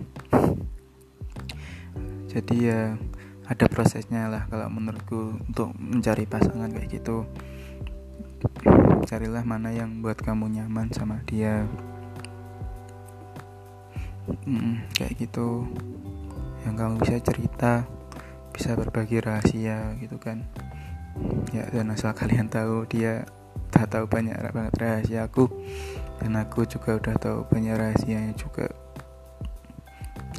jadi 2.37 2.55
ya 2.61 2.81
ada 3.49 3.65
prosesnya 3.65 4.29
lah 4.29 4.45
kalau 4.45 4.69
menurutku 4.69 5.41
untuk 5.41 5.73
mencari 5.73 6.29
pasangan 6.29 6.69
kayak 6.69 7.01
gitu. 7.01 7.25
Carilah 9.09 9.41
mana 9.41 9.73
yang 9.73 10.05
buat 10.05 10.21
kamu 10.21 10.53
nyaman 10.53 10.93
sama 10.93 11.23
dia. 11.25 11.65
Hmm, 14.45 14.85
kayak 14.93 15.17
gitu. 15.17 15.65
Yang 16.67 16.75
kamu 16.77 16.93
bisa 17.01 17.15
cerita 17.25 17.73
bisa 18.53 18.77
berbagi 18.77 19.17
rahasia 19.17 19.97
gitu 19.97 20.21
kan. 20.21 20.45
Ya 21.55 21.65
dan 21.73 21.89
asal 21.89 22.13
kalian 22.13 22.53
tahu 22.53 22.85
dia 22.85 23.25
udah 23.67 23.85
tahu 23.85 24.05
banyak 24.07 24.35
banget 24.55 24.73
rahasia 24.79 25.27
aku 25.27 25.51
dan 26.17 26.33
aku 26.39 26.65
juga 26.65 26.97
udah 26.97 27.15
tahu 27.19 27.39
banyak 27.51 27.75
rahasianya 27.77 28.33
juga. 28.33 28.71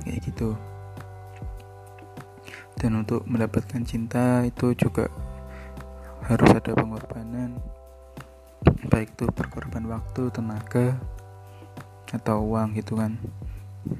Kayak 0.02 0.18
gitu. 0.26 0.58
Dan 2.78 3.02
untuk 3.02 3.26
mendapatkan 3.26 3.82
cinta 3.82 4.42
itu 4.46 4.74
juga 4.74 5.10
harus 6.26 6.50
ada 6.50 6.72
pengorbanan. 6.74 7.58
Baik 8.90 9.14
itu 9.14 9.26
berkorban 9.30 9.86
waktu 9.86 10.30
tenaga 10.34 10.98
atau 12.10 12.42
uang 12.42 12.74
gitu 12.74 12.98
kan. 12.98 13.20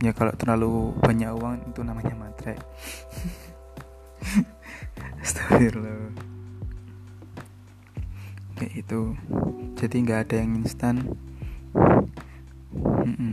Ya 0.03 0.11
kalau 0.13 0.35
terlalu 0.35 0.93
banyak 1.01 1.31
uang 1.33 1.55
itu 1.71 1.81
namanya 1.81 2.13
matre 2.13 2.61
Astagfirullah 5.23 6.28
kayak 8.59 8.75
itu 8.75 9.15
jadi 9.79 9.97
nggak 10.03 10.21
ada 10.27 10.35
yang 10.43 10.51
instan. 10.59 11.15
Mm 12.75 13.15
-mm. 13.15 13.33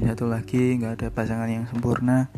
satu 0.00 0.24
lagi 0.24 0.80
nggak 0.80 0.96
ada 0.96 1.08
pasangan 1.12 1.52
yang 1.52 1.68
sempurna. 1.68 2.32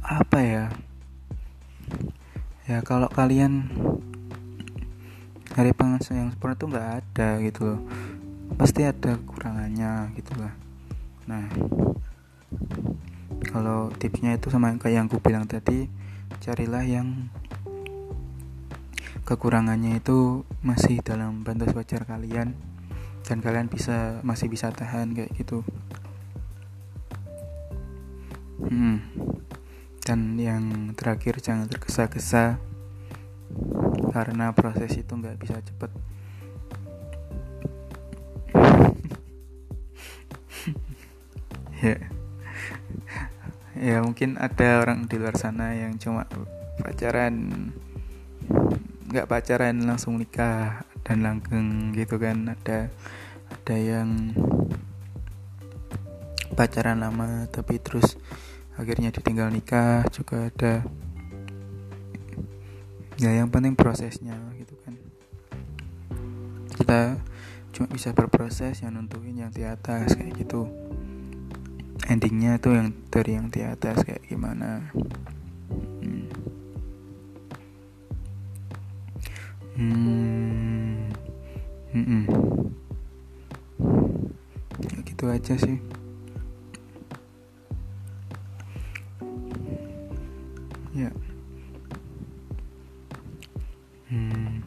Apa 0.00 0.38
ya? 0.40 0.64
Ya 2.64 2.80
kalau 2.80 3.12
kalian 3.12 3.68
hari 5.52 5.76
pasangan 5.76 6.00
yang 6.24 6.30
sempurna 6.32 6.56
itu 6.56 6.66
nggak 6.72 6.88
ada 7.04 7.28
gitu 7.44 7.60
loh. 7.68 7.80
Pasti 8.56 8.88
ada 8.88 9.20
kekurangannya 9.20 10.16
gitulah 10.16 10.62
nah 11.22 11.46
kalau 13.46 13.94
tipsnya 13.94 14.34
itu 14.34 14.50
sama 14.50 14.74
kayak 14.74 14.94
yang 14.98 15.06
aku 15.06 15.22
bilang 15.22 15.46
tadi 15.46 15.86
carilah 16.42 16.82
yang 16.82 17.30
kekurangannya 19.22 20.02
itu 20.02 20.42
masih 20.66 20.98
dalam 21.02 21.46
batas 21.46 21.70
wajar 21.72 22.02
kalian 22.02 22.58
dan 23.22 23.38
kalian 23.38 23.70
bisa 23.70 24.18
masih 24.26 24.50
bisa 24.50 24.74
tahan 24.74 25.14
kayak 25.14 25.30
gitu. 25.38 25.62
Hmm. 28.62 29.02
dan 30.02 30.38
yang 30.38 30.94
terakhir 30.94 31.42
jangan 31.42 31.66
tergesa-gesa 31.66 32.62
karena 34.14 34.54
proses 34.54 34.94
itu 34.98 35.12
nggak 35.14 35.38
bisa 35.38 35.62
cepet. 35.62 35.90
Ya 41.82 41.98
ya 43.82 43.98
mungkin 43.98 44.38
ada 44.38 44.78
orang 44.78 45.10
di 45.10 45.18
luar 45.18 45.34
sana 45.34 45.74
yang 45.74 45.98
cuma 45.98 46.22
pacaran 46.78 47.74
nggak 49.12 49.28
pacaran 49.28 49.76
langsung 49.84 50.16
nikah 50.16 50.88
dan 51.04 51.20
langgeng 51.20 51.92
gitu 51.92 52.16
kan. 52.16 52.48
Ada 52.48 52.88
ada 53.52 53.76
yang 53.76 54.32
pacaran 56.56 57.04
lama 57.04 57.44
tapi 57.52 57.76
terus 57.76 58.16
akhirnya 58.80 59.12
ditinggal 59.12 59.52
nikah 59.52 60.08
juga 60.08 60.48
ada 60.48 60.80
ya 63.20 63.36
yang 63.36 63.52
penting 63.52 63.76
prosesnya 63.76 64.32
gitu 64.56 64.72
kan. 64.80 64.96
Kita 66.72 67.20
cuma 67.76 67.86
bisa 67.92 68.16
berproses 68.16 68.80
yang 68.80 68.96
nentuin 68.96 69.36
yang 69.36 69.52
di 69.52 69.68
atas 69.68 70.16
kayak 70.16 70.40
gitu. 70.40 70.72
Endingnya 72.08 72.56
tuh 72.56 72.80
yang 72.80 72.96
dari 73.12 73.36
yang 73.36 73.52
di 73.52 73.60
atas 73.60 74.08
kayak 74.08 74.24
gimana 74.24 74.88
Hmm. 79.72 81.08
Hmm 81.92 82.04
-mm. 82.04 82.24
ya 84.82 84.98
gitu 85.04 85.24
aja 85.28 85.54
sih 85.56 85.78
ya 90.92 91.08
hmm. 94.12 94.60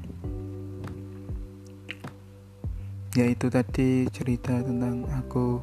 ya 3.13 3.26
itu 3.30 3.46
tadi 3.54 4.10
cerita 4.10 4.58
tentang 4.65 5.06
aku 5.13 5.62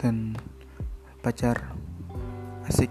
dan 0.00 0.32
pacar 1.20 1.56
asik 2.64 2.88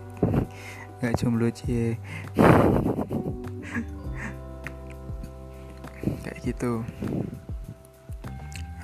nggak 1.02 1.18
jomblo 1.18 1.50
cie 1.50 1.98
gitu. 6.46 6.86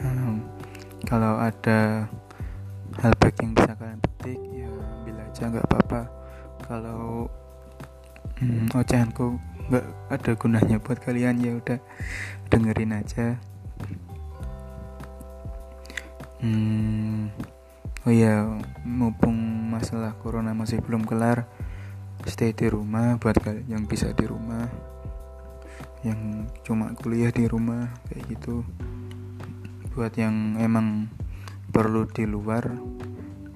Um, 0.02 0.41
kalau 1.06 1.38
ada 1.38 2.10
hal 2.97 3.13
baik 3.21 3.38
yang 3.45 3.54
bisa 3.54 3.78
kalian 3.78 4.02
petik 4.02 4.41
ya 4.50 4.65
ambil 4.65 5.17
aja 5.21 5.43
nggak 5.45 5.67
apa-apa. 5.69 6.02
Kalau 6.65 7.30
hmm, 8.41 8.74
ocehanku 8.74 9.38
nggak 9.69 9.86
ada 10.10 10.32
gunanya 10.34 10.78
buat 10.82 10.97
kalian 10.97 11.38
ya 11.38 11.54
udah 11.62 11.80
dengerin 12.50 12.97
aja. 12.97 13.38
Hmm, 16.41 17.30
oh 18.02 18.10
ya 18.10 18.50
mumpung 18.82 19.38
masalah 19.69 20.17
corona 20.17 20.58
masih 20.58 20.82
belum 20.82 21.06
kelar 21.06 21.45
stay 22.26 22.50
di 22.54 22.65
rumah 22.65 23.21
buat 23.21 23.38
kalian 23.38 23.69
yang 23.69 23.84
bisa 23.86 24.10
di 24.17 24.26
rumah 24.26 24.90
yang 26.02 26.50
cuma 26.66 26.98
kuliah 26.98 27.30
di 27.30 27.46
rumah 27.46 27.94
kayak 28.10 28.38
gitu. 28.38 28.66
Buat 29.94 30.18
yang 30.18 30.58
emang 30.58 31.14
perlu 31.70 32.10
di 32.10 32.26
luar 32.26 32.74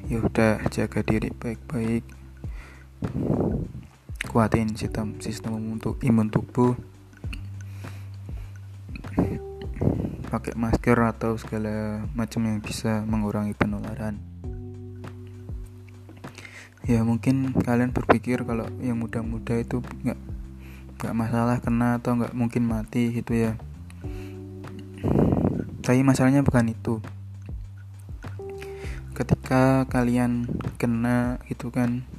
ya 0.05 0.21
udah 0.21 0.61
jaga 0.69 1.01
diri 1.01 1.33
baik-baik. 1.33 2.05
Kuatin 4.29 4.77
sistem 4.77 5.17
sistem 5.17 5.57
untuk 5.73 5.97
imun 6.05 6.29
tubuh. 6.29 6.77
Pakai 10.29 10.53
masker 10.53 10.99
atau 10.99 11.39
segala 11.39 12.05
macam 12.13 12.43
yang 12.45 12.59
bisa 12.61 13.01
mengurangi 13.07 13.55
penularan. 13.55 14.19
Ya 16.85 17.01
mungkin 17.01 17.49
kalian 17.65 17.89
berpikir 17.89 18.45
kalau 18.45 18.69
yang 18.77 19.01
muda-muda 19.01 19.57
itu 19.57 19.81
nggak 20.05 20.34
nggak 21.05 21.21
masalah 21.21 21.61
kena 21.61 22.01
atau 22.01 22.17
nggak 22.17 22.33
mungkin 22.33 22.65
mati 22.65 23.13
gitu 23.13 23.37
ya. 23.37 23.53
Tapi 25.85 26.01
masalahnya 26.01 26.41
bukan 26.41 26.73
itu. 26.73 26.97
Ketika 29.13 29.85
kalian 29.85 30.49
kena 30.81 31.37
gitu 31.45 31.69
kan 31.69 32.09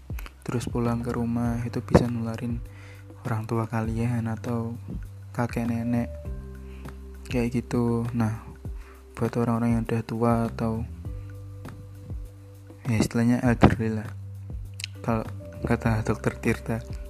terus 0.47 0.71
pulang 0.71 1.03
ke 1.03 1.11
rumah 1.11 1.59
itu 1.67 1.83
bisa 1.83 2.07
nularin 2.07 2.63
orang 3.27 3.51
tua 3.51 3.67
kalian 3.67 4.31
atau 4.31 4.79
kakek 5.35 5.67
nenek. 5.67 6.07
Kayak 7.27 7.59
gitu. 7.59 8.07
Nah 8.15 8.39
buat 9.19 9.35
orang-orang 9.35 9.83
yang 9.83 9.83
udah 9.83 10.03
tua 10.07 10.33
atau 10.47 10.87
ya 12.87 13.03
istilahnya 13.03 13.43
elderly 13.43 13.99
lah. 13.99 14.07
Kalau 15.03 15.27
kata 15.67 16.07
dokter 16.07 16.39
Tirta 16.39 17.06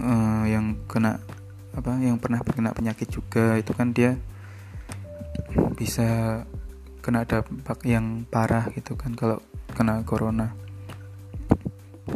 uh, 0.00 0.44
yang 0.48 0.80
kena 0.88 1.20
apa 1.70 1.94
yang 2.02 2.18
pernah 2.18 2.42
kena 2.42 2.74
penyakit 2.74 3.06
juga 3.08 3.54
itu 3.54 3.70
kan 3.76 3.94
dia 3.94 4.18
bisa 5.78 6.42
kena 7.00 7.24
dampak 7.24 7.80
yang 7.88 8.28
parah 8.28 8.68
gitu 8.74 8.98
kan 8.98 9.16
kalau 9.16 9.38
kena 9.72 10.02
corona. 10.04 10.52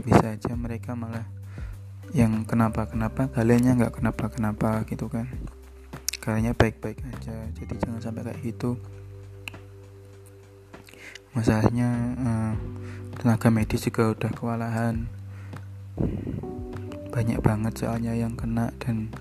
Bisa 0.04 0.34
aja 0.34 0.52
mereka 0.58 0.98
malah 0.98 1.24
yang 2.12 2.46
kenapa 2.46 2.86
kenapa 2.90 3.30
kaliannya 3.30 3.78
nggak 3.78 3.94
kenapa 4.02 4.28
kenapa 4.28 4.82
gitu 4.90 5.06
kan. 5.08 5.30
Kaliannya 6.20 6.56
baik 6.56 6.80
baik 6.80 6.98
aja 7.04 7.36
jadi 7.54 7.74
jangan 7.78 8.00
sampai 8.00 8.22
kayak 8.26 8.40
gitu. 8.42 8.76
Masalahnya 11.34 11.88
eh, 12.18 12.52
tenaga 13.18 13.48
medis 13.50 13.82
juga 13.86 14.12
udah 14.14 14.30
kewalahan 14.34 15.06
banyak 17.14 17.38
banget 17.46 17.78
soalnya 17.78 18.10
yang 18.10 18.34
kena 18.34 18.74
dan 18.82 19.14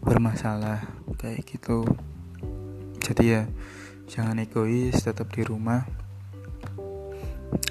bermasalah 0.00 0.80
kayak 1.20 1.44
gitu. 1.44 1.84
Jadi 3.04 3.36
ya 3.36 3.44
jangan 4.08 4.40
egois 4.40 4.96
tetap 4.96 5.28
di 5.28 5.44
rumah. 5.44 5.84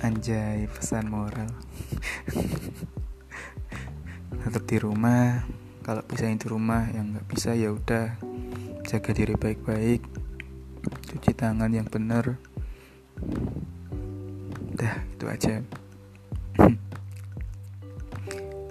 Anjay 0.06 0.70
pesan 0.70 1.10
moral. 1.10 1.50
Tetap 4.46 4.64
di 4.70 4.78
rumah. 4.78 5.42
Kalau 5.82 6.06
bisa 6.06 6.30
di 6.30 6.48
rumah 6.48 6.86
yang 6.94 7.18
nggak 7.18 7.28
bisa 7.34 7.58
ya 7.58 7.74
udah. 7.74 8.14
Jaga 8.86 9.10
diri 9.10 9.34
baik-baik. 9.34 10.06
Cuci 11.10 11.34
tangan 11.34 11.74
yang 11.74 11.90
benar. 11.90 12.38
Udah 14.70 14.94
itu 15.18 15.26
aja 15.26 15.66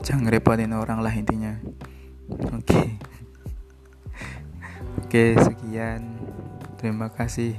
jangan 0.02 0.28
ngerepotin 0.28 0.74
orang 0.74 1.00
lah 1.00 1.14
intinya. 1.14 1.56
Oke. 2.28 2.60
Okay. 2.60 2.86
oke 4.98 5.06
okay, 5.08 5.28
sekian. 5.38 6.18
Terima 6.76 7.08
kasih. 7.08 7.54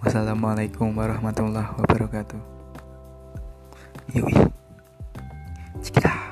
Wassalamualaikum 0.00 0.96
warahmatullahi 0.96 1.70
wabarakatuh. 1.76 2.40
Yuk 4.16 4.32
cikita 5.86 6.25